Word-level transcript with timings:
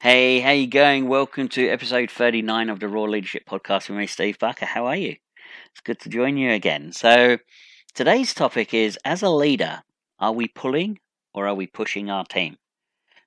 Hey, 0.00 0.40
how 0.40 0.52
you 0.52 0.66
going? 0.66 1.08
Welcome 1.08 1.48
to 1.48 1.68
episode 1.68 2.10
39 2.10 2.70
of 2.70 2.80
the 2.80 2.88
Raw 2.88 3.02
Leadership 3.02 3.44
Podcast 3.46 3.88
with 3.88 3.98
me, 3.98 4.06
Steve 4.06 4.38
Barker. 4.38 4.66
How 4.66 4.86
are 4.86 4.96
you? 4.96 5.16
It's 5.72 5.80
good 5.84 6.00
to 6.00 6.08
join 6.08 6.36
you 6.36 6.52
again. 6.52 6.92
So, 6.92 7.38
today's 7.94 8.32
topic 8.32 8.72
is 8.72 8.98
as 9.04 9.22
a 9.22 9.28
leader, 9.28 9.82
are 10.18 10.32
we 10.32 10.48
pulling 10.48 10.98
or 11.34 11.46
are 11.46 11.54
we 11.54 11.66
pushing 11.66 12.10
our 12.10 12.24
team? 12.24 12.56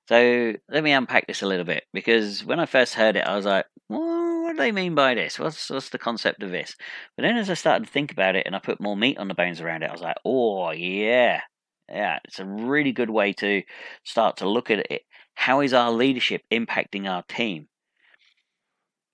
So 0.10 0.54
let 0.70 0.84
me 0.84 0.92
unpack 0.92 1.28
this 1.28 1.42
a 1.42 1.48
little 1.48 1.66
bit 1.66 1.86
because 1.94 2.44
when 2.44 2.60
I 2.60 2.66
first 2.66 2.94
heard 2.94 3.16
it, 3.16 3.26
I 3.26 3.36
was 3.36 3.46
like, 3.46 3.66
well, 3.88 4.23
what 4.54 4.60
do 4.60 4.64
they 4.66 4.72
mean 4.72 4.94
by 4.94 5.16
this? 5.16 5.40
What's, 5.40 5.72
what's 5.72 5.90
the 5.90 5.98
concept 5.98 6.44
of 6.44 6.52
this? 6.52 6.76
But 7.18 7.24
then 7.24 7.38
as 7.38 7.50
I 7.50 7.56
started 7.56 7.88
to 7.88 7.92
think 7.92 8.12
about 8.12 8.36
it 8.36 8.46
and 8.46 8.56
I 8.56 8.60
put 8.60 8.80
more 8.80 8.96
meat 8.96 9.18
on 9.18 9.28
the 9.28 9.34
bones 9.34 9.60
around 9.60 9.82
it, 9.82 9.90
I 9.90 9.92
was 9.92 10.02
like, 10.02 10.18
oh, 10.24 10.70
yeah. 10.70 11.42
Yeah, 11.90 12.20
it's 12.24 12.40
a 12.40 12.46
really 12.46 12.92
good 12.92 13.10
way 13.10 13.34
to 13.34 13.64
start 14.04 14.38
to 14.38 14.50
look 14.50 14.70
at 14.70 14.92
it. 14.92 15.02
How 15.34 15.62
is 15.62 15.74
our 15.74 15.92
leadership 15.92 16.44
impacting 16.52 17.10
our 17.10 17.24
team? 17.24 17.68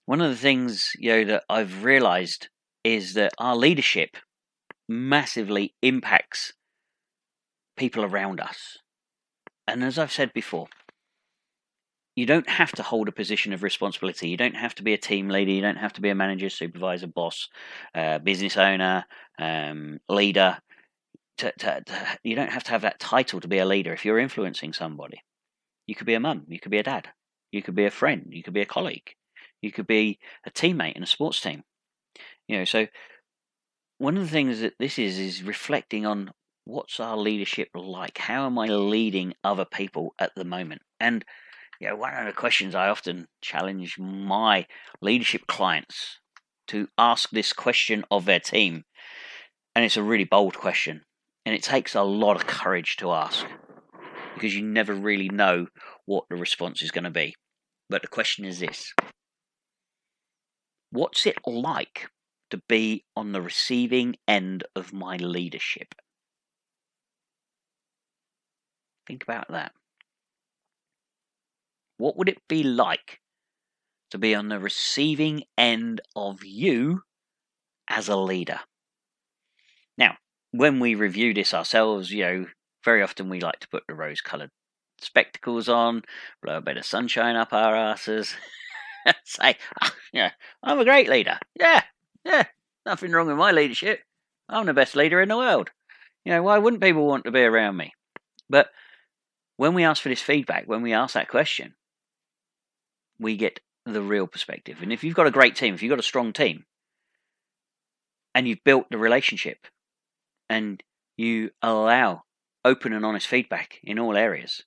One 0.06 0.20
of 0.20 0.30
the 0.30 0.38
things 0.38 0.92
you 1.00 1.12
know 1.12 1.24
that 1.26 1.44
I've 1.50 1.86
realized 1.86 2.50
is 2.84 3.14
that 3.14 3.32
our 3.38 3.56
leadership 3.56 4.18
massively 4.90 5.74
impacts 5.82 6.52
people 7.78 8.04
around 8.04 8.42
us. 8.42 8.78
And 9.66 9.86
as 9.86 9.98
I've 9.98 10.12
said 10.12 10.34
before, 10.34 10.68
you 12.20 12.26
don't 12.26 12.50
have 12.50 12.74
to 12.74 12.84
hold 12.84 13.08
a 13.08 13.14
position 13.14 13.54
of 13.54 13.64
responsibility. 13.64 14.28
You 14.28 14.36
don't 14.36 14.58
have 14.58 14.76
to 14.76 14.84
be 14.84 14.94
a 14.94 14.98
team 14.98 15.30
leader. 15.30 15.52
You 15.52 15.62
don't 15.62 15.78
have 15.78 15.94
to 15.94 16.02
be 16.02 16.10
a 16.10 16.16
manager, 16.16 16.50
supervisor, 16.50 17.08
boss, 17.08 17.48
uh, 17.96 18.20
business 18.20 18.58
owner, 18.58 19.06
um, 19.40 20.02
leader. 20.10 20.58
To, 21.38 21.54
to, 21.60 21.82
to, 21.86 22.20
you 22.24 22.36
don't 22.36 22.52
have 22.52 22.66
to 22.66 22.72
have 22.72 22.82
that 22.82 23.00
title 23.00 23.40
to 23.40 23.48
be 23.48 23.60
a 23.60 23.66
leader 23.66 23.94
if 23.94 24.04
you're 24.04 24.20
influencing 24.20 24.74
somebody. 24.74 25.24
You 25.88 25.96
could 25.96 26.08
be 26.08 26.16
a 26.16 26.20
mum. 26.20 26.44
You 26.50 26.60
could 26.60 26.72
be 26.72 26.80
a 26.80 26.84
dad. 26.84 27.08
You 27.54 27.64
could 27.64 27.76
be 27.76 27.86
a 27.86 27.92
friend. 27.92 28.28
You 28.32 28.44
could 28.44 28.54
be 28.54 28.60
a 28.60 28.66
colleague. 28.66 29.16
You 29.62 29.72
could 29.72 29.88
be 29.88 30.20
a 30.46 30.52
teammate 30.52 30.98
in 30.98 31.04
a 31.04 31.08
sports 31.08 31.40
team. 31.40 31.64
You 32.50 32.58
know, 32.58 32.66
so 32.66 32.86
one 33.98 34.18
of 34.18 34.24
the 34.24 34.30
things 34.30 34.60
that 34.60 34.74
this 34.78 35.00
is 35.00 35.18
is 35.20 35.42
reflecting 35.42 36.06
on 36.06 36.32
what's 36.66 37.00
our 37.00 37.16
leadership 37.16 37.70
like? 37.74 38.18
How 38.18 38.46
am 38.46 38.60
I 38.60 38.68
leading 38.68 39.36
other 39.46 39.64
people 39.64 40.14
at 40.20 40.36
the 40.36 40.44
moment? 40.44 40.82
And 41.00 41.24
you 41.80 41.88
know, 41.88 41.96
one 41.96 42.14
of 42.14 42.26
the 42.26 42.34
questions 42.34 42.76
I 42.76 42.90
often 42.90 43.28
challenge 43.42 43.98
my 43.98 44.66
leadership 45.02 45.48
clients 45.48 46.20
to 46.68 46.88
ask 46.98 47.30
this 47.30 47.54
question 47.54 48.04
of 48.12 48.26
their 48.26 48.40
team. 48.40 48.84
And 49.76 49.86
it's 49.86 49.98
a 49.98 50.04
really 50.04 50.26
bold 50.26 50.58
question. 50.58 51.04
And 51.46 51.56
it 51.56 51.64
takes 51.64 51.96
a 51.96 52.04
lot 52.04 52.36
of 52.36 52.48
courage 52.48 52.98
to 52.98 53.12
ask 53.12 53.46
because 54.34 54.56
you 54.56 54.62
never 54.62 54.94
really 54.94 55.30
know 55.30 55.68
what 56.06 56.26
the 56.30 56.36
response 56.36 56.82
is 56.82 56.92
going 56.92 57.06
to 57.06 57.10
be. 57.10 57.36
But 57.90 58.02
the 58.02 58.08
question 58.08 58.46
is 58.46 58.60
this 58.60 58.94
What's 60.92 61.26
it 61.26 61.38
like 61.46 62.10
to 62.50 62.62
be 62.68 63.06
on 63.16 63.32
the 63.32 63.42
receiving 63.42 64.16
end 64.28 64.66
of 64.76 64.92
my 64.92 65.16
leadership? 65.18 65.96
Think 69.08 69.24
about 69.24 69.48
that. 69.50 69.72
What 72.00 72.16
would 72.16 72.30
it 72.30 72.48
be 72.48 72.64
like 72.64 73.20
to 74.12 74.18
be 74.18 74.34
on 74.34 74.48
the 74.48 74.58
receiving 74.58 75.44
end 75.58 76.00
of 76.16 76.46
you 76.46 77.02
as 77.90 78.08
a 78.08 78.16
leader? 78.16 78.62
Now, 79.98 80.16
when 80.52 80.80
we 80.80 80.96
review 80.96 81.34
this 81.34 81.54
ourselves, 81.54 82.10
you 82.10 82.24
know, 82.24 82.46
very 82.86 83.04
often 83.04 83.28
we 83.28 83.42
like 83.42 83.60
to 83.60 83.68
put 83.68 83.84
the 83.86 83.94
rose 83.94 84.22
coloured 84.22 84.52
spectacles 85.02 85.68
on, 85.68 86.04
blow 86.42 86.56
a 86.56 86.62
bit 86.62 86.78
of 86.78 86.86
sunshine 86.86 87.36
up 87.36 87.52
our 87.52 87.76
asses, 87.76 88.34
say, 89.26 89.58
oh, 89.84 89.92
yeah, 90.14 90.32
I'm 90.64 90.80
a 90.80 90.86
great 90.86 91.10
leader. 91.10 91.38
Yeah, 91.60 91.84
yeah, 92.24 92.46
nothing 92.86 93.12
wrong 93.12 93.28
with 93.28 93.36
my 93.36 93.52
leadership. 93.52 94.00
I'm 94.48 94.68
the 94.68 94.74
best 94.74 94.96
leader 94.96 95.20
in 95.20 95.28
the 95.28 95.38
world. 95.38 95.70
You 96.24 96.32
know, 96.32 96.44
why 96.44 96.60
wouldn't 96.60 96.82
people 96.82 97.06
want 97.06 97.26
to 97.26 97.32
be 97.32 97.42
around 97.42 97.76
me? 97.76 97.92
But 98.50 98.70
when 99.58 99.74
we 99.74 99.84
ask 99.84 100.02
for 100.02 100.08
this 100.08 100.22
feedback, 100.22 100.66
when 100.66 100.82
we 100.82 100.94
ask 100.94 101.14
that 101.16 101.28
question, 101.28 101.76
we 103.20 103.38
get 103.38 103.60
the 103.86 104.02
real 104.02 104.28
perspective. 104.28 104.80
And 104.82 104.94
if 104.94 105.04
you've 105.04 105.16
got 105.16 105.28
a 105.28 105.32
great 105.32 105.56
team, 105.56 105.74
if 105.74 105.82
you've 105.82 105.90
got 105.90 106.00
a 106.00 106.04
strong 106.04 106.34
team, 106.34 106.66
and 108.36 108.48
you've 108.48 108.64
built 108.64 108.86
the 108.90 108.98
relationship, 108.98 109.58
and 110.50 110.82
you 111.18 111.50
allow 111.62 112.24
open 112.64 112.94
and 112.94 113.06
honest 113.06 113.28
feedback 113.28 113.80
in 113.84 114.00
all 114.00 114.16
areas, 114.16 114.64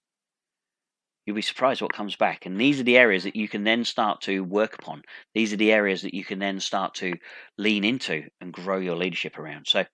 you'll 1.25 1.37
be 1.37 1.43
surprised 1.43 1.83
what 1.83 1.93
comes 1.93 2.17
back. 2.17 2.47
And 2.47 2.61
these 2.61 2.81
are 2.81 2.85
the 2.85 2.99
areas 2.99 3.25
that 3.25 3.37
you 3.37 3.49
can 3.49 3.65
then 3.65 3.85
start 3.85 4.23
to 4.23 4.41
work 4.41 4.75
upon. 4.75 5.03
These 5.35 5.53
are 5.53 5.57
the 5.57 5.73
areas 5.73 6.03
that 6.03 6.15
you 6.15 6.25
can 6.25 6.39
then 6.39 6.61
start 6.61 6.95
to 6.97 7.15
lean 7.59 7.85
into 7.85 8.25
and 8.41 8.53
grow 8.53 8.79
your 8.79 8.97
leadership 8.97 9.39
around. 9.39 9.67
So 9.67 9.85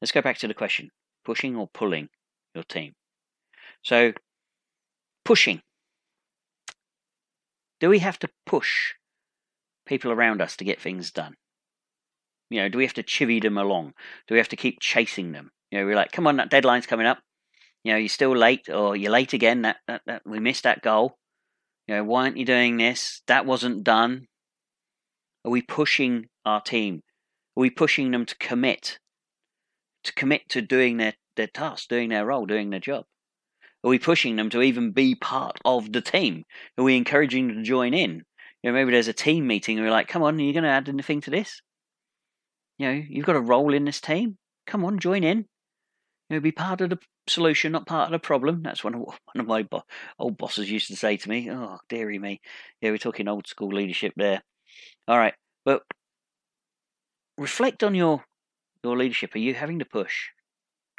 let's 0.00 0.12
go 0.12 0.22
back 0.22 0.38
to 0.38 0.48
the 0.48 0.54
question 0.54 0.90
pushing 1.24 1.56
or 1.56 1.68
pulling 1.72 2.08
your 2.54 2.64
team. 2.64 2.94
So, 3.82 4.12
pushing. 5.24 5.60
Do 7.80 7.88
we 7.88 7.98
have 8.00 8.18
to 8.20 8.28
push 8.46 8.92
people 9.86 10.12
around 10.12 10.40
us 10.40 10.56
to 10.56 10.64
get 10.64 10.80
things 10.80 11.10
done? 11.10 11.34
You 12.50 12.60
know, 12.60 12.68
do 12.68 12.78
we 12.78 12.84
have 12.84 12.94
to 12.94 13.02
chivvy 13.02 13.40
them 13.40 13.56
along? 13.56 13.94
Do 14.28 14.34
we 14.34 14.38
have 14.38 14.48
to 14.48 14.56
keep 14.56 14.80
chasing 14.80 15.32
them? 15.32 15.50
You 15.70 15.78
know, 15.78 15.86
we're 15.86 15.96
like, 15.96 16.12
come 16.12 16.26
on, 16.26 16.36
that 16.36 16.50
deadline's 16.50 16.86
coming 16.86 17.06
up. 17.06 17.18
You 17.84 17.92
know, 17.92 17.98
you're 17.98 18.08
still 18.08 18.36
late, 18.36 18.68
or 18.68 18.96
you're 18.96 19.10
late 19.10 19.32
again. 19.32 19.62
That, 19.62 19.76
that, 19.86 20.02
that 20.06 20.22
we 20.26 20.40
missed 20.40 20.64
that 20.64 20.82
goal. 20.82 21.16
You 21.86 21.96
know, 21.96 22.04
why 22.04 22.24
aren't 22.24 22.36
you 22.36 22.44
doing 22.44 22.76
this? 22.76 23.22
That 23.26 23.46
wasn't 23.46 23.84
done. 23.84 24.26
Are 25.44 25.50
we 25.50 25.62
pushing 25.62 26.26
our 26.44 26.60
team? 26.60 27.02
Are 27.56 27.60
we 27.60 27.70
pushing 27.70 28.10
them 28.10 28.26
to 28.26 28.36
commit? 28.36 28.98
To 30.04 30.12
commit 30.12 30.48
to 30.50 30.60
doing 30.60 30.98
their, 30.98 31.14
their 31.36 31.46
task, 31.46 31.88
doing 31.88 32.10
their 32.10 32.26
role, 32.26 32.46
doing 32.46 32.70
their 32.70 32.80
job? 32.80 33.04
Are 33.82 33.90
we 33.90 33.98
pushing 33.98 34.36
them 34.36 34.50
to 34.50 34.62
even 34.62 34.92
be 34.92 35.14
part 35.14 35.58
of 35.64 35.92
the 35.92 36.02
team? 36.02 36.44
Are 36.76 36.84
we 36.84 36.96
encouraging 36.96 37.48
them 37.48 37.56
to 37.58 37.62
join 37.62 37.94
in? 37.94 38.22
You 38.62 38.70
know, 38.70 38.72
maybe 38.72 38.92
there's 38.92 39.08
a 39.08 39.14
team 39.14 39.46
meeting 39.46 39.78
and 39.78 39.86
we're 39.86 39.92
like, 39.92 40.08
come 40.08 40.22
on, 40.22 40.38
are 40.38 40.42
you 40.42 40.52
going 40.52 40.64
to 40.64 40.70
add 40.70 40.88
anything 40.88 41.22
to 41.22 41.30
this? 41.30 41.62
You 42.78 42.86
know, 42.88 43.02
you've 43.08 43.26
got 43.26 43.36
a 43.36 43.40
role 43.40 43.72
in 43.72 43.84
this 43.84 44.00
team. 44.00 44.36
Come 44.66 44.84
on, 44.84 44.98
join 44.98 45.24
in. 45.24 45.46
You 46.28 46.36
know, 46.36 46.40
be 46.40 46.52
part 46.52 46.80
of 46.80 46.90
the 46.90 46.98
solution, 47.28 47.72
not 47.72 47.86
part 47.86 48.06
of 48.06 48.12
the 48.12 48.18
problem. 48.24 48.62
That's 48.62 48.84
one 48.84 48.94
of 48.94 49.00
one 49.02 49.16
of 49.36 49.46
my 49.46 49.62
bo- 49.62 49.82
old 50.18 50.36
bosses 50.36 50.70
used 50.70 50.88
to 50.88 50.96
say 50.96 51.16
to 51.16 51.28
me. 51.28 51.50
Oh, 51.50 51.78
dearie 51.88 52.18
me. 52.18 52.40
Yeah, 52.80 52.90
we're 52.90 52.98
talking 52.98 53.28
old 53.28 53.46
school 53.46 53.68
leadership 53.68 54.12
there. 54.16 54.42
All 55.08 55.18
right, 55.18 55.34
but 55.64 55.82
reflect 57.36 57.82
on 57.82 57.94
your 57.94 58.24
your 58.84 58.96
leadership. 58.96 59.34
Are 59.34 59.38
you 59.38 59.54
having 59.54 59.78
to 59.80 59.84
push? 59.84 60.28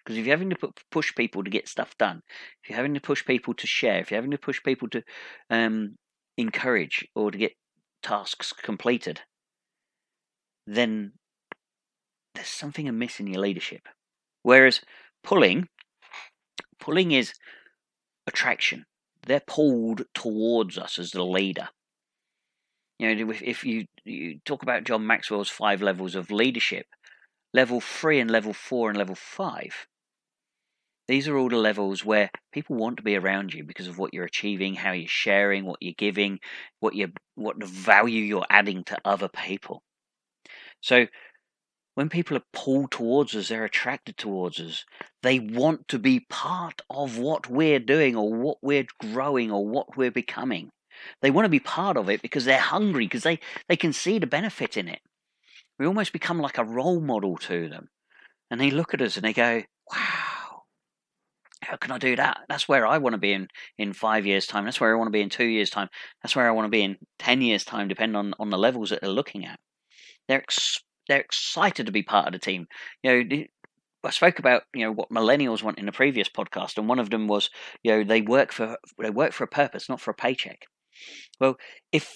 Because 0.04 0.18
if 0.18 0.26
you're 0.26 0.36
having 0.36 0.50
to 0.50 0.56
put, 0.56 0.80
push 0.90 1.14
people 1.16 1.44
to 1.44 1.50
get 1.50 1.68
stuff 1.68 1.96
done, 1.98 2.22
if 2.64 2.70
you're 2.70 2.78
having 2.78 2.96
to 2.96 3.02
push 3.02 3.24
people 3.26 3.54
to 3.54 3.68
share, 3.68 4.00
if 4.00 4.10
you're 4.10 4.18
having 4.18 4.32
to 4.32 4.38
push 4.38 4.62
people 4.64 4.90
to 4.90 5.04
um, 5.50 5.96
encourage 6.38 7.08
or 7.16 7.32
to 7.32 7.38
get 7.38 7.54
tasks 8.02 8.52
completed, 8.52 9.22
then 10.66 11.14
there's 12.34 12.48
something 12.48 12.88
amiss 12.88 13.20
in 13.20 13.28
your 13.28 13.42
leadership. 13.42 13.82
Whereas 14.44 14.82
pulling, 15.24 15.68
pulling 16.80 17.12
is 17.12 17.34
attraction. 18.26 18.86
They're 19.28 19.44
pulled 19.46 20.04
towards 20.16 20.80
us 20.80 20.98
as 20.98 21.12
the 21.12 21.24
leader. 21.24 21.70
You 22.98 23.16
know, 23.16 23.32
if, 23.32 23.42
if 23.44 23.64
you, 23.64 23.86
you 24.04 24.40
talk 24.46 24.64
about 24.64 24.84
John 24.84 25.06
Maxwell's 25.06 25.50
five 25.50 25.82
levels 25.82 26.16
of 26.16 26.32
leadership, 26.32 26.86
level 27.54 27.82
three 27.82 28.20
and 28.20 28.32
level 28.32 28.54
four 28.54 28.90
and 28.90 28.98
level 28.98 29.16
five 29.16 29.88
these 31.12 31.28
are 31.28 31.38
all 31.38 31.50
the 31.50 31.58
levels 31.58 32.06
where 32.06 32.32
people 32.54 32.78
want 32.78 32.98
to 32.98 33.04
be 33.04 33.18
around 33.18 33.54
you 33.54 33.64
because 33.64 33.88
of 33.88 33.98
what 33.98 34.14
you're 34.14 34.26
achieving, 34.26 34.76
how 34.76 34.92
you're 34.92 35.08
sharing, 35.08 35.66
what 35.66 35.82
you're 35.82 35.94
giving, 35.98 36.40
what 36.80 36.96
you 36.96 37.12
what 37.36 37.60
the 37.60 37.66
value 37.66 38.24
you're 38.24 38.46
adding 38.50 38.84
to 38.86 38.98
other 39.04 39.28
people. 39.28 39.84
So 40.80 41.08
when 41.96 42.08
people 42.08 42.38
are 42.38 42.44
pulled 42.54 42.92
towards 42.92 43.36
us, 43.36 43.50
they're 43.50 43.66
attracted 43.66 44.18
towards 44.18 44.60
us. 44.60 44.86
They 45.22 45.40
want 45.40 45.90
to 45.90 46.00
be 46.00 46.22
part 46.30 46.82
of 46.90 47.18
what 47.18 47.50
we're 47.50 47.80
doing 47.80 48.16
or 48.16 48.34
what 48.34 48.58
we're 48.62 48.88
growing 49.00 49.52
or 49.52 49.68
what 49.68 49.98
we're 49.98 50.12
becoming. 50.12 50.72
They 51.22 51.32
want 51.32 51.46
to 51.46 51.50
be 51.50 51.60
part 51.60 51.98
of 51.98 52.10
it 52.10 52.22
because 52.22 52.46
they're 52.46 52.58
hungry, 52.58 53.06
because 53.06 53.24
they, 53.24 53.40
they 53.68 53.76
can 53.76 53.92
see 53.92 54.20
the 54.20 54.28
benefit 54.28 54.78
in 54.78 54.88
it. 54.88 55.02
We 55.78 55.86
almost 55.86 56.14
become 56.14 56.40
like 56.40 56.58
a 56.58 56.64
role 56.64 57.02
model 57.02 57.38
to 57.38 57.68
them. 57.68 57.90
And 58.50 58.62
they 58.62 58.72
look 58.72 58.94
at 58.94 59.02
us 59.02 59.18
and 59.18 59.26
they 59.26 59.34
go, 59.34 59.64
wow, 59.92 60.31
how 61.62 61.78
can 61.78 61.92
I 61.92 61.98
do 61.98 62.16
that? 62.16 62.40
That's 62.50 62.68
where 62.68 62.88
I 62.88 62.98
want 62.98 63.14
to 63.14 63.20
be 63.20 63.34
in, 63.34 63.48
in 63.78 63.94
five 63.94 64.26
years' 64.26 64.48
time. 64.48 64.66
That's 64.66 64.82
where 64.82 64.94
I 64.94 64.98
want 64.98 65.08
to 65.08 65.12
be 65.12 65.22
in 65.22 65.30
two 65.30 65.46
years' 65.46 65.70
time. 65.70 65.90
That's 66.22 66.36
where 66.36 66.48
I 66.48 66.52
want 66.52 66.66
to 66.66 66.70
be 66.70 66.84
in 66.84 66.98
10 67.20 67.42
years' 67.42 67.64
time, 67.64 67.88
depending 67.88 68.16
on, 68.16 68.34
on 68.40 68.50
the 68.50 68.58
levels 68.58 68.90
that 68.90 69.02
they're 69.02 69.10
looking 69.10 69.46
at. 69.46 69.60
They're, 70.28 70.42
ex- 70.42 70.84
they're 71.08 71.20
excited 71.20 71.86
to 71.86 71.92
be 71.92 72.04
part 72.04 72.28
of 72.28 72.34
the 72.34 72.40
team. 72.40 72.68
You 73.04 73.24
know, 73.24 73.44
I 74.04 74.10
spoke 74.10 74.40
about 74.40 74.64
you 74.74 74.84
know 74.84 74.92
what 74.92 75.10
millennials 75.10 75.62
want 75.62 75.78
in 75.78 75.86
the 75.86 75.92
previous 75.92 76.28
podcast, 76.28 76.78
and 76.78 76.88
one 76.88 77.00
of 77.00 77.10
them 77.10 77.28
was 77.28 77.50
you 77.84 77.92
know 77.92 78.04
they 78.04 78.22
work 78.22 78.52
for 78.52 78.78
they 79.00 79.10
work 79.12 79.32
for 79.32 79.44
a 79.44 79.48
purpose, 79.48 79.90
not 79.90 80.02
for 80.02 80.12
a 80.12 80.16
paycheck. 80.16 80.66
Well, 81.40 81.58
if 81.92 82.12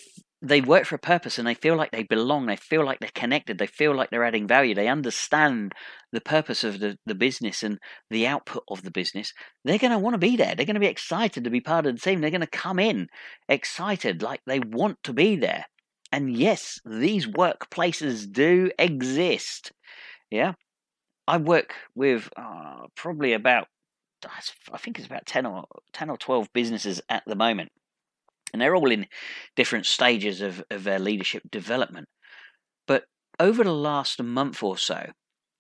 they 0.47 0.62
work 0.62 0.86
for 0.86 0.95
a 0.95 1.00
purpose 1.00 1.38
and 1.38 1.47
they 1.47 1.53
feel 1.56 1.75
like 1.75 1.92
they 1.92 2.03
belong, 2.03 2.45
they 2.45 2.56
feel 2.56 2.86
like 2.86 3.00
they're 3.00 3.09
connected, 3.13 3.57
they 3.57 3.68
feel 3.68 3.95
like 3.95 4.09
they're 4.09 4.24
adding 4.24 4.47
value, 4.47 4.75
they 4.75 4.88
understand 4.88 5.74
the 6.12 6.21
purpose 6.21 6.63
of 6.63 6.80
the, 6.80 6.97
the 7.06 7.15
business 7.15 7.63
and 7.63 7.80
the 8.09 8.27
output 8.27 8.63
of 8.69 8.83
the 8.83 8.92
business, 8.92 9.33
they're 9.63 9.80
going 9.80 9.92
to 9.92 10.00
want 10.00 10.13
to 10.13 10.19
be 10.19 10.36
there. 10.36 10.53
They're 10.56 10.65
going 10.65 10.75
to 10.75 10.80
be 10.80 10.86
excited 10.88 11.44
to 11.44 11.50
be 11.50 11.62
part 11.62 11.86
of 11.86 11.95
the 11.95 12.01
team. 12.01 12.21
They're 12.21 12.30
going 12.30 12.42
to 12.42 12.47
come 12.47 12.80
in 12.80 13.07
excited, 13.50 14.21
like 14.21 14.42
they 14.45 14.59
want 14.59 14.97
to 15.03 15.13
be 15.13 15.36
there. 15.36 15.65
And 16.12 16.36
yes, 16.36 16.80
these 16.86 17.27
workplaces 17.27 18.31
do 18.31 18.71
exist. 18.77 19.71
Yeah. 20.30 20.53
I 21.27 21.38
work 21.38 21.74
with 21.95 22.30
uh, 22.38 22.86
probably 22.95 23.33
about, 23.33 23.68
I 24.71 24.77
think 24.77 25.00
it's 25.00 25.07
about 25.07 25.25
10 25.25 25.45
or, 25.47 25.65
10 25.94 26.09
or 26.12 26.18
12 26.18 26.50
businesses 26.53 27.01
at 27.09 27.24
the 27.25 27.36
moment 27.36 27.71
and 28.53 28.62
they're 28.62 28.75
all 28.75 28.92
in 28.92 29.07
different 29.56 29.86
stages 29.86 30.42
of, 30.42 30.63
of 30.69 30.83
their 30.83 31.00
leadership 31.00 31.44
development. 31.50 32.07
But 32.88 33.06
over 33.39 33.63
the 33.63 33.74
last 33.74 34.21
month 34.21 34.63
or 34.63 34.77
so, 34.77 35.07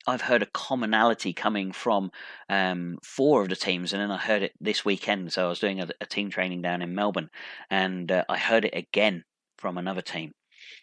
I've 0.07 0.21
heard 0.21 0.43
a 0.43 0.47
commonality 0.47 1.33
coming 1.33 1.71
from 1.71 2.11
um, 2.47 2.97
four 3.03 3.41
of 3.41 3.49
the 3.49 3.55
teams, 3.55 3.91
and 3.91 4.01
then 4.01 4.11
I 4.11 4.17
heard 4.17 4.43
it 4.43 4.53
this 4.59 4.85
weekend. 4.85 5.33
So 5.33 5.45
I 5.45 5.49
was 5.49 5.59
doing 5.59 5.81
a, 5.81 5.87
a 5.99 6.05
team 6.05 6.29
training 6.29 6.61
down 6.61 6.81
in 6.81 6.93
Melbourne, 6.93 7.29
and 7.69 8.11
uh, 8.11 8.23
I 8.29 8.37
heard 8.37 8.65
it 8.65 8.75
again 8.75 9.23
from 9.57 9.77
another 9.77 10.01
team. 10.01 10.33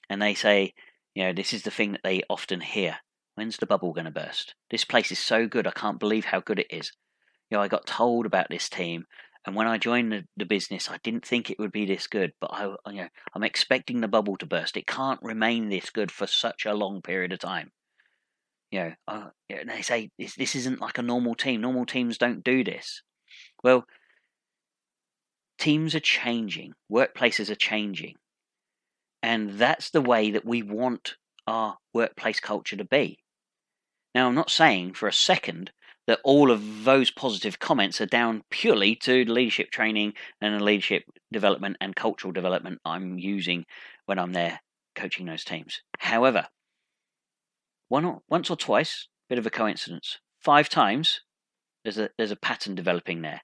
And 0.09 0.21
they 0.21 0.35
say, 0.35 0.75
you 1.15 1.25
know, 1.25 1.33
this 1.33 1.53
is 1.53 1.63
the 1.63 1.71
thing 1.71 1.93
that 1.93 2.03
they 2.03 2.23
often 2.29 2.61
hear. 2.61 2.97
When's 3.35 3.57
the 3.57 3.67
bubble 3.67 3.93
going 3.93 4.07
to 4.07 4.11
burst? 4.11 4.55
This 4.71 4.85
place 4.85 5.13
is 5.13 5.19
so 5.19 5.47
good. 5.47 5.67
I 5.67 5.71
can't 5.71 6.01
believe 6.01 6.27
how 6.27 6.41
good 6.41 6.59
it 6.59 6.67
is. 6.71 6.93
You 7.49 7.57
know, 7.57 7.63
I 7.63 7.69
got 7.69 7.87
told 7.87 8.27
about 8.27 8.49
this 8.51 8.69
team 8.69 9.05
and 9.45 9.57
when 9.57 9.67
I 9.67 9.79
joined 9.79 10.13
the, 10.13 10.25
the, 10.37 10.45
business, 10.45 10.89
I 10.89 10.99
didn't 11.03 11.27
think 11.27 11.51
it 11.51 11.59
would 11.59 11.73
be 11.73 11.85
this 11.85 12.07
good, 12.07 12.33
but 12.41 12.51
I, 12.53 12.67
you 12.91 13.03
know, 13.03 13.09
I'm 13.35 13.43
expecting 13.43 14.01
the 14.01 14.09
bubble 14.09 14.37
to 14.37 14.47
burst. 14.47 14.77
It 14.77 14.87
can't 14.87 15.21
remain 15.23 15.69
this 15.69 15.91
good 15.91 16.13
for 16.13 16.29
such 16.29 16.65
a 16.65 16.75
long 16.75 17.03
period 17.03 17.33
of 17.33 17.41
time. 17.41 17.73
You 18.71 18.81
know, 18.81 18.93
uh, 19.09 19.29
and 19.51 19.69
they 19.69 19.83
say 19.83 20.11
this, 20.19 20.37
this 20.37 20.55
isn't 20.55 20.81
like 20.81 20.99
a 20.99 21.03
normal 21.03 21.35
team. 21.35 21.61
Normal 21.61 21.87
teams 21.87 22.19
don't 22.19 22.45
do 22.45 22.63
this. 22.63 23.03
Well, 23.65 23.85
teams 25.59 25.95
are 25.95 26.01
changing, 26.01 26.75
workplaces 26.91 27.51
are 27.51 27.57
changing, 27.57 28.15
and 29.23 29.59
that's 29.59 29.91
the 29.91 30.01
way 30.01 30.31
that 30.31 30.45
we 30.45 30.63
want 30.63 31.17
our 31.47 31.77
workplace 31.93 32.41
culture 32.41 32.77
to 32.77 32.85
be. 32.85 33.19
Now, 34.15 34.29
I'm 34.29 34.35
not 34.35 34.51
saying 34.51 34.95
for 34.95 35.09
a 35.09 35.13
second 35.13 35.73
that 36.07 36.21
all 36.25 36.51
of 36.51 36.85
those 36.85 37.11
positive 37.11 37.59
comments 37.59 38.01
are 38.01 38.07
down 38.07 38.43
purely 38.51 38.97
to 38.97 39.25
leadership 39.25 39.71
training 39.71 40.15
and 40.41 40.55
the 40.55 40.65
leadership 40.65 41.05
development 41.33 41.77
and 41.81 41.95
cultural 41.95 42.33
development 42.33 42.81
I'm 42.85 43.19
using 43.19 43.65
when 44.07 44.19
I'm 44.19 44.33
there 44.33 44.61
coaching 44.95 45.27
those 45.27 45.45
teams. 45.45 45.81
However, 45.99 46.49
one 47.89 48.05
or, 48.05 48.21
once 48.29 48.51
or 48.51 48.57
twice, 48.57 49.09
bit 49.29 49.39
of 49.39 49.47
a 49.47 49.51
coincidence. 49.51 50.19
Five 50.41 50.69
times, 50.69 51.21
there's 51.85 51.99
a 51.99 52.11
there's 52.17 52.31
a 52.31 52.37
pattern 52.37 52.75
developing 52.75 53.23
there, 53.23 53.41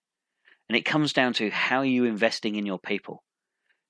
and 0.68 0.76
it 0.76 0.84
comes 0.84 1.12
down 1.12 1.32
to 1.34 1.50
how 1.50 1.78
are 1.78 1.84
you 1.84 2.04
investing 2.04 2.56
in 2.56 2.66
your 2.66 2.78
people, 2.78 3.22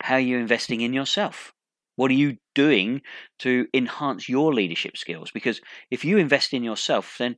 how 0.03 0.15
are 0.15 0.21
you 0.21 0.39
investing 0.39 0.81
in 0.81 0.93
yourself. 0.93 1.53
What 1.97 2.13
are 2.13 2.15
you 2.15 2.37
doing 2.55 3.03
to 3.41 3.67
enhance 3.75 4.29
your 4.29 4.55
leadership 4.55 4.97
skills? 4.97 5.33
Because 5.33 5.61
if 5.91 6.05
you 6.05 6.19
invest 6.19 6.55
in 6.55 6.63
yourself, 6.63 7.17
then 7.19 7.35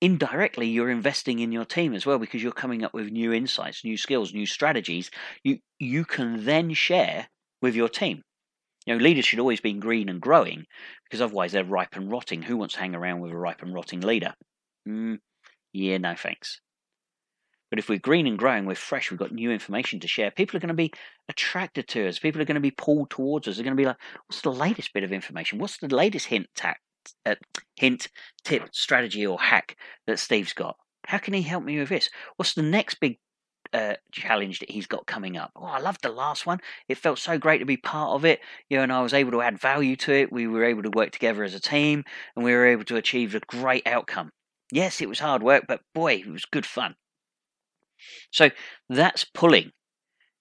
indirectly 0.00 0.66
you're 0.68 0.90
investing 0.90 1.40
in 1.40 1.50
your 1.50 1.64
team 1.64 1.94
as 1.94 2.06
well 2.06 2.18
because 2.18 2.42
you're 2.42 2.52
coming 2.52 2.84
up 2.84 2.94
with 2.94 3.10
new 3.10 3.32
insights 3.32 3.84
new 3.84 3.96
skills 3.96 4.32
new 4.32 4.46
strategies 4.46 5.10
you 5.42 5.58
you 5.78 6.04
can 6.04 6.44
then 6.44 6.72
share 6.72 7.26
with 7.60 7.74
your 7.74 7.88
team 7.88 8.22
you 8.86 8.94
know 8.94 9.02
leaders 9.02 9.24
should 9.24 9.40
always 9.40 9.60
be 9.60 9.72
green 9.72 10.08
and 10.08 10.20
growing 10.20 10.64
because 11.04 11.20
otherwise 11.20 11.52
they're 11.52 11.64
ripe 11.64 11.96
and 11.96 12.12
rotting 12.12 12.42
who 12.42 12.56
wants 12.56 12.74
to 12.74 12.80
hang 12.80 12.94
around 12.94 13.20
with 13.20 13.32
a 13.32 13.36
ripe 13.36 13.62
and 13.62 13.74
rotting 13.74 14.00
leader 14.00 14.34
mm, 14.88 15.18
yeah 15.72 15.98
no 15.98 16.14
thanks 16.14 16.60
but 17.70 17.78
if 17.78 17.88
we're 17.88 17.98
green 17.98 18.26
and 18.26 18.38
growing, 18.38 18.64
we're 18.64 18.74
fresh, 18.74 19.10
we've 19.10 19.20
got 19.20 19.32
new 19.32 19.50
information 19.50 20.00
to 20.00 20.08
share, 20.08 20.30
people 20.30 20.56
are 20.56 20.60
going 20.60 20.68
to 20.68 20.74
be 20.74 20.92
attracted 21.28 21.86
to 21.88 22.08
us. 22.08 22.18
People 22.18 22.40
are 22.40 22.46
going 22.46 22.54
to 22.54 22.60
be 22.60 22.70
pulled 22.70 23.10
towards 23.10 23.46
us. 23.46 23.56
They're 23.56 23.64
going 23.64 23.76
to 23.76 23.80
be 23.80 23.86
like, 23.86 23.98
what's 24.26 24.40
the 24.40 24.52
latest 24.52 24.94
bit 24.94 25.04
of 25.04 25.12
information? 25.12 25.58
What's 25.58 25.76
the 25.76 25.94
latest 25.94 26.26
hint, 26.26 26.46
tac, 26.54 26.80
uh, 27.26 27.34
hint, 27.76 28.08
tip, 28.44 28.68
strategy, 28.72 29.26
or 29.26 29.38
hack 29.38 29.76
that 30.06 30.18
Steve's 30.18 30.52
got? 30.52 30.76
How 31.06 31.18
can 31.18 31.34
he 31.34 31.42
help 31.42 31.64
me 31.64 31.78
with 31.78 31.88
this? 31.88 32.10
What's 32.36 32.54
the 32.54 32.62
next 32.62 32.96
big 33.00 33.18
uh, 33.72 33.94
challenge 34.12 34.60
that 34.60 34.70
he's 34.70 34.86
got 34.86 35.06
coming 35.06 35.36
up? 35.36 35.50
Oh, 35.56 35.64
I 35.64 35.78
loved 35.78 36.02
the 36.02 36.10
last 36.10 36.46
one. 36.46 36.60
It 36.88 36.98
felt 36.98 37.18
so 37.18 37.38
great 37.38 37.58
to 37.58 37.64
be 37.64 37.76
part 37.76 38.10
of 38.10 38.24
it. 38.24 38.40
You 38.68 38.78
know, 38.78 38.82
and 38.82 38.92
I 38.92 39.02
was 39.02 39.14
able 39.14 39.32
to 39.32 39.42
add 39.42 39.58
value 39.58 39.96
to 39.96 40.12
it. 40.12 40.32
We 40.32 40.46
were 40.46 40.64
able 40.64 40.82
to 40.82 40.90
work 40.90 41.12
together 41.12 41.44
as 41.44 41.54
a 41.54 41.60
team, 41.60 42.04
and 42.36 42.44
we 42.44 42.52
were 42.52 42.66
able 42.66 42.84
to 42.84 42.96
achieve 42.96 43.34
a 43.34 43.40
great 43.40 43.86
outcome. 43.86 44.30
Yes, 44.70 45.00
it 45.00 45.08
was 45.08 45.18
hard 45.18 45.42
work, 45.42 45.64
but 45.66 45.80
boy, 45.94 46.14
it 46.14 46.30
was 46.30 46.44
good 46.44 46.66
fun. 46.66 46.94
So 48.30 48.50
that's 48.88 49.24
pulling. 49.24 49.72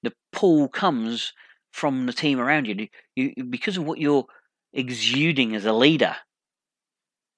The 0.04 0.14
pull 0.32 0.68
comes 0.68 1.34
from 1.72 2.06
the 2.06 2.14
team 2.14 2.40
around 2.40 2.68
you. 2.68 2.88
you 3.16 3.44
because 3.44 3.78
of 3.78 3.86
what 3.86 4.00
you're 4.00 4.26
exuding 4.74 5.56
as 5.56 5.66
a 5.66 5.74
leader 5.74 6.16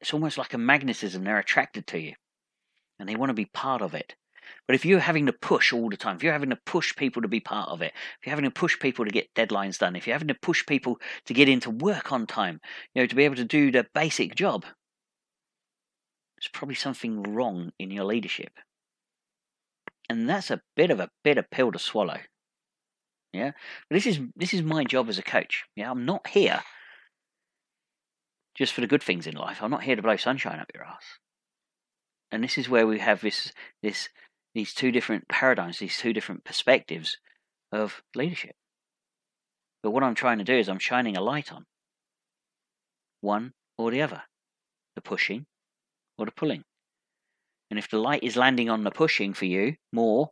it's 0.01 0.13
almost 0.13 0.37
like 0.37 0.53
a 0.53 0.57
magnetism. 0.57 1.23
They're 1.23 1.39
attracted 1.39 1.87
to 1.87 1.99
you 1.99 2.13
and 2.99 3.07
they 3.07 3.15
want 3.15 3.29
to 3.29 3.33
be 3.33 3.45
part 3.45 3.81
of 3.81 3.93
it. 3.93 4.15
But 4.67 4.75
if 4.75 4.85
you're 4.85 4.99
having 4.99 5.25
to 5.25 5.33
push 5.33 5.73
all 5.73 5.89
the 5.89 5.97
time, 5.97 6.15
if 6.15 6.23
you're 6.23 6.33
having 6.33 6.49
to 6.49 6.59
push 6.65 6.95
people 6.95 7.21
to 7.21 7.27
be 7.27 7.39
part 7.39 7.69
of 7.69 7.81
it, 7.81 7.93
if 8.19 8.25
you're 8.25 8.31
having 8.31 8.45
to 8.45 8.51
push 8.51 8.79
people 8.79 9.05
to 9.05 9.11
get 9.11 9.33
deadlines 9.35 9.77
done, 9.77 9.95
if 9.95 10.07
you're 10.07 10.15
having 10.15 10.27
to 10.27 10.37
push 10.41 10.65
people 10.65 10.99
to 11.25 11.33
get 11.33 11.49
into 11.49 11.69
work 11.69 12.11
on 12.11 12.25
time, 12.25 12.59
you 12.93 13.01
know, 13.01 13.07
to 13.07 13.15
be 13.15 13.25
able 13.25 13.35
to 13.35 13.45
do 13.45 13.71
the 13.71 13.85
basic 13.93 14.35
job, 14.35 14.63
there's 14.63 16.49
probably 16.53 16.75
something 16.75 17.23
wrong 17.23 17.71
in 17.79 17.91
your 17.91 18.05
leadership. 18.05 18.51
And 20.09 20.27
that's 20.27 20.49
a 20.49 20.61
bit 20.75 20.89
of 20.89 20.99
a 20.99 21.09
bitter 21.23 21.45
pill 21.51 21.71
to 21.71 21.79
swallow. 21.79 22.17
Yeah. 23.33 23.51
But 23.89 23.95
this 23.95 24.07
is 24.07 24.19
this 24.35 24.55
is 24.55 24.63
my 24.63 24.83
job 24.83 25.07
as 25.09 25.19
a 25.19 25.23
coach. 25.23 25.65
Yeah. 25.75 25.91
I'm 25.91 26.05
not 26.05 26.25
here 26.27 26.61
just 28.55 28.73
for 28.73 28.81
the 28.81 28.87
good 28.87 29.03
things 29.03 29.27
in 29.27 29.35
life. 29.35 29.59
I'm 29.61 29.71
not 29.71 29.83
here 29.83 29.95
to 29.95 30.01
blow 30.01 30.17
sunshine 30.17 30.59
up 30.59 30.71
your 30.73 30.83
ass. 30.83 31.03
And 32.31 32.43
this 32.43 32.57
is 32.57 32.69
where 32.69 32.85
we 32.85 32.99
have 32.99 33.21
this 33.21 33.51
this 33.81 34.09
these 34.53 34.73
two 34.73 34.91
different 34.91 35.27
paradigms, 35.27 35.79
these 35.79 35.97
two 35.97 36.13
different 36.13 36.43
perspectives 36.43 37.17
of 37.71 38.01
leadership. 38.15 38.55
But 39.81 39.91
what 39.91 40.03
I'm 40.03 40.15
trying 40.15 40.39
to 40.39 40.43
do 40.43 40.55
is 40.55 40.67
I'm 40.67 40.79
shining 40.79 41.15
a 41.15 41.21
light 41.21 41.51
on 41.51 41.65
one 43.21 43.53
or 43.77 43.91
the 43.91 44.01
other, 44.01 44.23
the 44.95 45.01
pushing 45.01 45.45
or 46.17 46.25
the 46.25 46.31
pulling. 46.31 46.63
And 47.69 47.77
if 47.77 47.89
the 47.89 47.99
light 47.99 48.23
is 48.23 48.35
landing 48.35 48.69
on 48.69 48.83
the 48.83 48.91
pushing 48.91 49.33
for 49.33 49.45
you 49.45 49.75
more, 49.93 50.29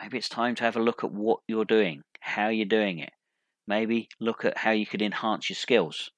maybe 0.00 0.18
it's 0.18 0.28
time 0.28 0.54
to 0.56 0.64
have 0.64 0.76
a 0.76 0.82
look 0.82 1.02
at 1.02 1.12
what 1.12 1.40
you're 1.48 1.64
doing, 1.64 2.02
how 2.20 2.48
you're 2.48 2.66
doing 2.66 2.98
it. 2.98 3.12
Maybe 3.66 4.08
look 4.20 4.44
at 4.44 4.58
how 4.58 4.72
you 4.72 4.86
could 4.86 5.02
enhance 5.02 5.48
your 5.48 5.56
skills. 5.56 6.10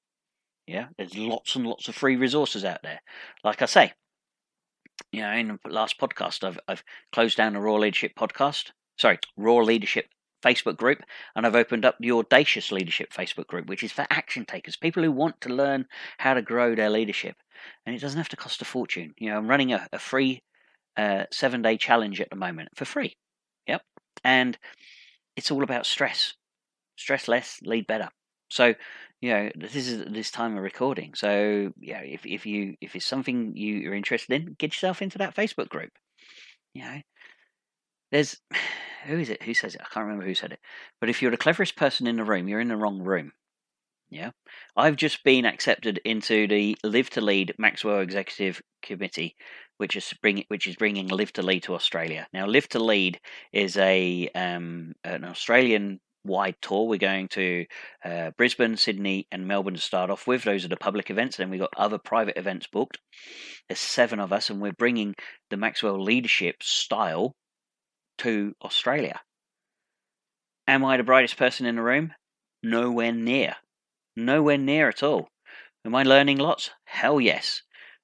Yeah, 0.67 0.87
there's 0.97 1.17
lots 1.17 1.55
and 1.55 1.65
lots 1.65 1.87
of 1.87 1.95
free 1.95 2.15
resources 2.15 2.65
out 2.65 2.81
there. 2.81 3.01
Like 3.43 3.61
I 3.61 3.65
say, 3.65 3.93
you 5.11 5.21
know, 5.21 5.31
in 5.31 5.59
the 5.63 5.69
last 5.69 5.99
podcast, 5.99 6.43
I've 6.43 6.59
I've 6.67 6.83
closed 7.11 7.37
down 7.37 7.53
the 7.53 7.59
Raw 7.59 7.75
Leadership 7.75 8.13
podcast. 8.17 8.71
Sorry, 8.97 9.19
Raw 9.37 9.57
Leadership 9.57 10.07
Facebook 10.43 10.77
group, 10.77 10.99
and 11.35 11.45
I've 11.45 11.55
opened 11.55 11.85
up 11.85 11.97
the 11.99 12.11
Audacious 12.11 12.71
Leadership 12.71 13.11
Facebook 13.11 13.47
group, 13.47 13.67
which 13.67 13.83
is 13.83 13.91
for 13.91 14.05
action 14.09 14.45
takers, 14.45 14.75
people 14.75 15.03
who 15.03 15.11
want 15.11 15.39
to 15.41 15.49
learn 15.49 15.85
how 16.17 16.33
to 16.33 16.41
grow 16.41 16.75
their 16.75 16.89
leadership. 16.89 17.35
And 17.85 17.95
it 17.95 18.01
doesn't 18.01 18.17
have 18.17 18.29
to 18.29 18.35
cost 18.35 18.61
a 18.61 18.65
fortune. 18.65 19.13
You 19.17 19.29
know, 19.29 19.37
I'm 19.37 19.47
running 19.47 19.73
a, 19.73 19.87
a 19.91 19.99
free 19.99 20.41
uh, 20.97 21.23
seven 21.31 21.61
day 21.61 21.77
challenge 21.77 22.21
at 22.21 22.29
the 22.29 22.35
moment 22.35 22.69
for 22.75 22.85
free. 22.85 23.17
Yep. 23.67 23.81
And 24.23 24.57
it's 25.35 25.51
all 25.51 25.63
about 25.63 25.85
stress. 25.85 26.33
Stress 26.95 27.27
less, 27.27 27.59
lead 27.63 27.87
better. 27.87 28.09
So 28.49 28.75
you 29.25 29.33
know 29.33 29.49
this 29.55 29.75
is 29.75 30.05
this 30.05 30.29
time 30.29 30.55
of 30.55 30.61
recording. 30.61 31.15
So 31.15 31.71
yeah, 31.79 32.01
if 32.01 32.27
if 32.27 32.45
you 32.45 32.75
if 32.79 32.95
it's 32.95 33.07
something 33.07 33.57
you, 33.57 33.73
you're 33.77 33.95
interested 33.95 34.39
in, 34.39 34.55
get 34.59 34.73
yourself 34.73 35.01
into 35.01 35.17
that 35.17 35.35
Facebook 35.35 35.67
group. 35.67 35.89
You 36.75 36.83
know, 36.83 37.01
there's 38.11 38.39
who 39.07 39.17
is 39.17 39.31
it? 39.31 39.41
Who 39.41 39.55
says 39.55 39.73
it? 39.73 39.81
I 39.81 39.91
can't 39.91 40.05
remember 40.05 40.27
who 40.27 40.35
said 40.35 40.51
it. 40.51 40.59
But 41.01 41.09
if 41.09 41.23
you're 41.23 41.31
the 41.31 41.37
cleverest 41.37 41.75
person 41.75 42.05
in 42.05 42.17
the 42.17 42.23
room, 42.23 42.47
you're 42.47 42.59
in 42.59 42.67
the 42.67 42.77
wrong 42.77 43.01
room. 43.01 43.31
Yeah, 44.11 44.29
I've 44.77 44.95
just 44.95 45.23
been 45.23 45.45
accepted 45.45 45.99
into 46.05 46.47
the 46.47 46.77
Live 46.83 47.09
to 47.11 47.21
Lead 47.21 47.55
Maxwell 47.57 48.01
Executive 48.01 48.61
Committee, 48.83 49.35
which 49.77 49.95
is 49.95 50.13
bring 50.21 50.43
which 50.49 50.67
is 50.67 50.75
bringing 50.75 51.07
Live 51.07 51.33
to 51.33 51.41
Lead 51.41 51.63
to 51.63 51.73
Australia. 51.73 52.27
Now, 52.31 52.45
Live 52.45 52.69
to 52.69 52.79
Lead 52.79 53.19
is 53.51 53.75
a 53.77 54.29
um, 54.35 54.93
an 55.03 55.23
Australian 55.23 55.99
wide 56.25 56.55
tour. 56.61 56.87
We're 56.87 56.97
going 56.97 57.27
to 57.29 57.65
uh, 58.03 58.31
Brisbane, 58.37 58.77
Sydney, 58.77 59.27
and 59.31 59.47
Melbourne 59.47 59.75
to 59.75 59.81
start 59.81 60.09
off 60.09 60.27
with. 60.27 60.43
Those 60.43 60.65
are 60.65 60.69
the 60.69 60.77
public 60.77 61.09
events. 61.09 61.37
Then 61.37 61.49
we've 61.49 61.59
got 61.59 61.73
other 61.77 61.97
private 61.97 62.37
events 62.37 62.67
booked. 62.67 62.99
There's 63.69 63.79
seven 63.79 64.19
of 64.19 64.33
us, 64.33 64.49
and 64.49 64.61
we're 64.61 64.73
bringing 64.73 65.15
the 65.49 65.57
Maxwell 65.57 66.01
leadership 66.01 66.63
style 66.63 67.35
to 68.19 68.53
Australia. 68.63 69.21
Am 70.67 70.83
I 70.83 70.97
the 70.97 71.03
brightest 71.03 71.37
person 71.37 71.65
in 71.65 71.75
the 71.75 71.83
room? 71.83 72.13
Nowhere 72.63 73.11
near. 73.11 73.55
Nowhere 74.15 74.57
near 74.57 74.89
at 74.89 75.03
all. 75.03 75.29
Am 75.85 75.93
I 75.93 76.03
learning 76.03 76.39
lots? 76.39 76.71
Hell 76.85 77.21
yes. 77.21 77.61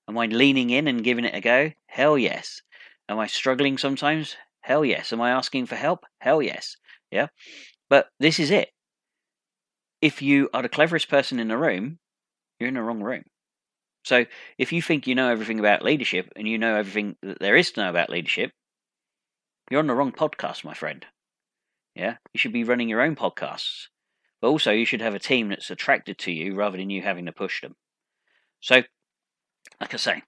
Am 0.08 0.18
I 0.18 0.28
leaning 0.28 0.70
in 0.70 0.88
and 0.88 1.04
giving 1.04 1.26
it 1.26 1.34
a 1.34 1.42
go? 1.42 1.72
Hell 1.88 2.18
yes. 2.18 2.62
Am 3.10 3.18
I 3.18 3.28
struggling 3.28 3.78
sometimes? 3.78 4.36
Hell 4.62 4.86
yes. 4.86 5.12
Am 5.12 5.22
I 5.22 5.32
asking 5.32 5.66
for 5.66 5.76
help? 5.76 6.06
Hell 6.20 6.42
yes. 6.42 6.78
Yeah. 7.10 7.28
But 7.92 8.08
this 8.22 8.40
is 8.40 8.52
it. 8.52 8.70
If 10.02 10.22
you 10.22 10.50
are 10.54 10.62
the 10.62 10.70
cleverest 10.70 11.10
person 11.10 11.42
in 11.42 11.50
the 11.50 11.58
room, 11.58 12.00
you're 12.58 12.70
in 12.70 12.76
the 12.76 12.82
wrong 12.82 13.04
room. 13.04 13.24
So 14.06 14.26
if 14.58 14.72
you 14.72 14.82
think 14.82 15.08
you 15.08 15.14
know 15.14 15.30
everything 15.30 15.60
about 15.60 15.84
leadership 15.84 16.32
and 16.38 16.48
you 16.48 16.58
know 16.58 16.78
everything 16.78 17.18
that 17.22 17.40
there 17.40 17.58
is 17.58 17.70
to 17.72 17.82
know 17.82 17.90
about 17.90 18.10
leadership, 18.10 18.52
you're 19.70 19.82
on 19.82 19.88
the 19.88 19.94
wrong 19.94 20.14
podcast, 20.14 20.64
my 20.64 20.74
friend. 20.74 21.06
Yeah, 21.94 22.16
you 22.34 22.38
should 22.38 22.54
be 22.54 22.64
running 22.64 22.88
your 22.88 23.02
own 23.02 23.18
podcasts. 23.18 23.88
But 24.42 24.48
also, 24.48 24.72
you 24.72 24.86
should 24.86 25.02
have 25.02 25.14
a 25.14 25.20
team 25.20 25.50
that's 25.50 25.70
attracted 25.70 26.18
to 26.20 26.32
you 26.32 26.56
rather 26.56 26.78
than 26.78 26.90
you 26.90 27.02
having 27.02 27.26
to 27.26 27.34
push 27.34 27.62
them. 27.62 27.76
So, 28.62 28.84
like 29.82 29.94
I 29.94 29.98
say, 29.98 30.24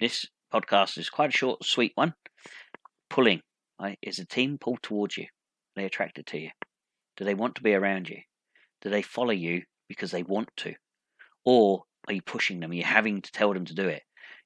this 0.00 0.24
podcast 0.50 0.96
is 0.96 1.10
quite 1.10 1.28
a 1.28 1.36
short, 1.36 1.62
sweet 1.62 1.92
one. 1.94 2.14
Pulling 3.10 3.42
right? 3.78 3.98
is 4.00 4.18
a 4.18 4.24
team 4.24 4.56
pulled 4.58 4.82
towards 4.82 5.18
you. 5.18 5.26
They 5.76 5.84
attracted 5.84 6.26
to 6.26 6.38
you? 6.38 6.50
Do 7.16 7.24
they 7.24 7.34
want 7.34 7.56
to 7.56 7.62
be 7.62 7.74
around 7.74 8.08
you? 8.08 8.18
Do 8.82 8.90
they 8.90 9.02
follow 9.02 9.32
you 9.32 9.62
because 9.88 10.10
they 10.10 10.22
want 10.22 10.50
to? 10.58 10.74
Or 11.44 11.84
are 12.08 12.14
you 12.14 12.22
pushing 12.22 12.60
them? 12.60 12.70
Are 12.70 12.74
you 12.74 12.84
having 12.84 13.22
to 13.22 13.32
tell 13.32 13.52
them 13.52 13.64
to 13.66 13.74
do 13.74 13.88
it? 13.88 14.02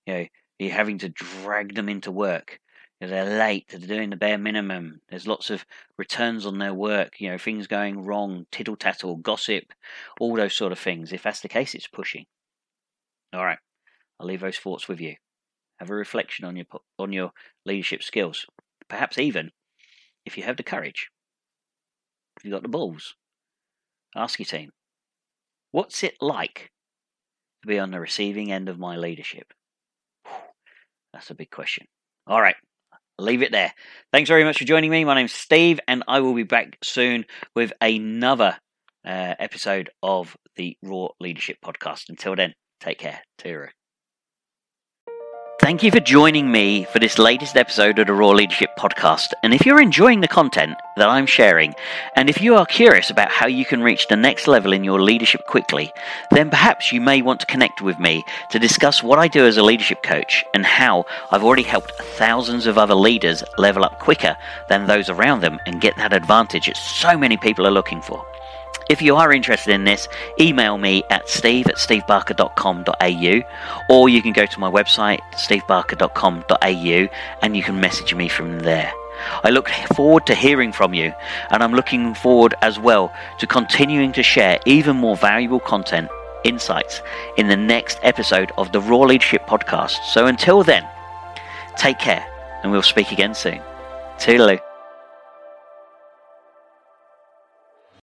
You 0.07 0.15
know, 0.15 0.21
are 0.21 0.65
you 0.65 0.71
having 0.71 0.99
to 0.99 1.09
drag 1.09 1.75
them 1.75 1.89
into 1.89 2.11
work? 2.11 2.61
they're 3.01 3.39
late, 3.39 3.67
they're 3.69 3.79
doing 3.79 4.11
the 4.11 4.17
bare 4.17 4.39
minimum. 4.39 5.01
There's 5.09 5.29
lots 5.29 5.51
of 5.51 5.65
returns 5.97 6.45
on 6.45 6.59
their 6.59 6.75
work, 6.75 7.21
you 7.21 7.31
know, 7.31 7.39
things 7.39 7.69
going 7.69 8.05
wrong, 8.05 8.47
tittle 8.51 8.75
tattle, 8.75 9.17
gossip, 9.17 9.73
all 10.19 10.35
those 10.35 10.57
sort 10.57 10.73
of 10.73 10.81
things. 10.81 11.13
If 11.13 11.23
that's 11.23 11.41
the 11.41 11.49
case, 11.49 11.75
it's 11.75 11.87
pushing. 11.87 12.27
All 13.33 13.45
right, 13.45 13.59
I'll 14.19 14.27
leave 14.27 14.41
those 14.41 14.59
thoughts 14.59 14.89
with 14.89 15.01
you. 15.01 15.15
Have 15.79 15.91
a 15.91 15.95
reflection 15.95 16.45
on 16.45 16.57
your 16.57 16.67
on 16.99 17.13
your 17.13 17.31
leadership 17.65 18.03
skills. 18.03 18.47
Perhaps 18.89 19.19
even 19.19 19.53
if 20.27 20.37
you 20.37 20.43
have 20.43 20.57
the 20.57 20.65
courage, 20.65 21.09
you've 22.45 22.53
got 22.53 22.63
the 22.63 22.69
balls, 22.69 23.15
ask 24.17 24.39
your 24.39 24.47
team, 24.47 24.71
what's 25.71 26.03
it 26.03 26.15
like 26.21 26.71
to 27.63 27.69
be 27.69 27.79
on 27.79 27.91
the 27.91 28.01
receiving 28.01 28.53
end 28.53 28.69
of 28.69 28.79
my 28.79 28.97
leadership? 28.97 29.53
That's 31.13 31.31
a 31.31 31.35
big 31.35 31.51
question. 31.51 31.87
All 32.27 32.41
right 32.41 32.57
leave 33.19 33.43
it 33.43 33.53
there. 33.53 33.73
Thanks 34.13 34.29
very 34.29 34.45
much 34.45 34.59
for 34.59 34.65
joining 34.65 34.91
me. 34.91 35.05
My 35.05 35.15
name's 35.15 35.33
Steve, 35.33 35.81
and 35.89 36.05
I 36.09 36.21
will 36.21 36.35
be 36.35 36.45
back 36.45 36.79
soon 36.83 37.25
with 37.55 37.73
another 37.81 38.57
uh, 39.05 39.35
episode 39.39 39.91
of 40.03 40.37
the 40.57 40.77
Raw 40.83 41.09
Leadership 41.21 41.59
Podcast. 41.65 42.09
Until 42.09 42.37
then, 42.37 42.55
take 42.81 42.99
care. 42.99 43.21
Turu. 43.41 43.69
Thank 45.61 45.83
you 45.83 45.91
for 45.91 45.99
joining 45.99 46.53
me 46.53 46.85
for 46.85 47.01
this 47.01 47.19
latest 47.19 47.57
episode 47.57 47.99
of 47.99 48.07
the 48.07 48.13
Raw 48.13 48.31
Leadership 48.31 48.77
Podcast. 48.79 49.33
And 49.43 49.53
if 49.53 49.67
you're 49.67 49.81
enjoying 49.81 50.21
the 50.21 50.29
content 50.29 50.79
that 50.97 51.09
I'm 51.09 51.27
sharing, 51.27 51.75
and 52.15 52.31
if 52.31 52.41
you 52.41 52.55
are 52.55 52.65
curious 52.65 53.11
about 53.11 53.33
how 53.33 53.49
you 53.49 53.65
can 53.65 53.83
reach 53.83 54.07
the 54.07 54.15
next 54.15 54.47
level 54.47 54.73
in 54.73 54.85
your 54.85 55.03
leadership 55.03 55.47
quickly, 55.49 55.93
then 56.31 56.49
perhaps 56.49 56.93
you 56.93 57.01
may 57.01 57.23
want 57.23 57.41
to 57.41 57.47
connect 57.47 57.83
with 57.83 57.99
me 57.99 58.25
to 58.51 58.61
discuss 58.61 59.03
what 59.03 59.19
I 59.19 59.27
do 59.27 59.47
as 59.47 59.57
a 59.57 59.65
leadership 59.65 60.05
coach 60.05 60.45
and 60.55 60.65
how 60.65 61.05
I've 61.33 61.43
already 61.43 61.65
helped 61.65 61.91
thousands 61.91 62.67
of 62.67 62.79
other 62.79 62.95
leaders 62.95 63.43
level 63.59 63.85
up 63.85 63.99
quicker 63.99 64.37
than 64.69 64.87
those 64.87 65.11
around 65.11 65.41
them 65.41 65.59
and 65.67 65.81
get 65.81 65.97
that 65.97 66.13
advantage 66.13 66.67
that 66.67 66.77
so 66.77 67.19
many 67.19 67.37
people 67.37 67.67
are 67.67 67.73
looking 67.73 68.01
for. 68.01 68.25
If 68.89 69.03
you 69.03 69.17
are 69.17 69.33
interested 69.33 69.75
in 69.75 69.85
this, 69.85 70.09
email 70.41 70.79
me 70.79 71.03
at 71.11 71.29
steve 71.29 71.67
at 71.67 71.75
stevebarker.com.au 71.77 73.41
or 73.91 74.09
you 74.09 74.23
can 74.23 74.33
go 74.33 74.47
to 74.47 74.61
my 74.61 74.71
website, 74.71 75.21
stevebarker.com.au, 75.33 77.09
and 77.43 77.57
you 77.57 77.63
can 77.63 77.81
message 77.81 78.15
me 78.15 78.29
from 78.29 78.61
there. 78.61 78.91
I 79.45 79.51
look 79.51 79.69
forward 79.95 80.27
to 80.27 80.35
hearing 80.35 80.73
from 80.73 80.95
you, 80.95 81.13
and 81.51 81.63
I'm 81.63 81.75
looking 81.75 82.15
forward 82.15 82.55
as 82.63 82.79
well 82.79 83.13
to 83.39 83.47
continuing 83.47 84.13
to 84.13 84.23
share 84.23 84.59
even 84.65 84.97
more 84.97 85.17
valuable 85.17 85.61
content, 85.61 86.09
insights 86.45 87.03
in 87.37 87.49
the 87.49 87.57
next 87.57 87.99
episode 88.03 88.53
of 88.57 88.73
the 88.73 88.81
Raw 88.81 89.01
Leadership 89.01 89.47
Podcast. 89.47 90.05
So 90.05 90.27
until 90.27 90.63
then, 90.63 90.89
take 91.77 91.99
care, 91.99 92.25
and 92.63 92.73
we'll 92.73 92.83
speak 92.83 93.13
again 93.13 93.35
soon. 93.35 93.61
Toodaloo. 94.19 94.68